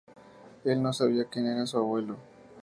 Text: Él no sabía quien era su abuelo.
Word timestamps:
Él 0.63 0.81
no 0.81 0.93
sabía 0.93 1.25
quien 1.29 1.45
era 1.45 1.67
su 1.67 1.77
abuelo. 1.77 2.15